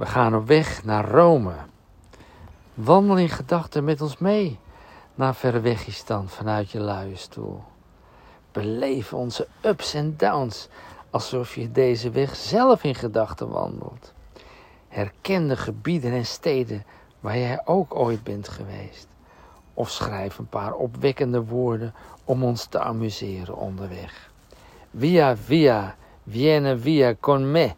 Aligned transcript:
We 0.00 0.06
gaan 0.06 0.34
op 0.34 0.46
weg 0.46 0.84
naar 0.84 1.10
Rome. 1.10 1.52
Wandel 2.74 3.18
in 3.18 3.28
gedachten 3.28 3.84
met 3.84 4.00
ons 4.00 4.18
mee 4.18 4.58
naar 5.14 5.34
Verwegistan 5.34 6.28
vanuit 6.28 6.70
je 6.70 6.80
luie 6.80 7.16
stoel. 7.16 7.62
Beleef 8.52 9.12
onze 9.12 9.46
ups 9.62 9.94
en 9.94 10.14
downs 10.16 10.68
alsof 11.10 11.54
je 11.54 11.72
deze 11.72 12.10
weg 12.10 12.36
zelf 12.36 12.84
in 12.84 12.94
gedachten 12.94 13.48
wandelt. 13.48 14.12
Herken 14.88 15.48
de 15.48 15.56
gebieden 15.56 16.12
en 16.12 16.26
steden 16.26 16.84
waar 17.20 17.38
jij 17.38 17.60
ook 17.64 17.94
ooit 17.94 18.22
bent 18.22 18.48
geweest. 18.48 19.08
Of 19.74 19.90
schrijf 19.90 20.38
een 20.38 20.48
paar 20.48 20.74
opwekkende 20.74 21.44
woorden 21.44 21.94
om 22.24 22.44
ons 22.44 22.64
te 22.64 22.80
amuseren 22.80 23.56
onderweg. 23.56 24.30
Via, 24.96 25.36
via, 25.36 25.96
viene 26.28 26.78
via 26.78 27.14
con 27.20 27.50
me. 27.50 27.72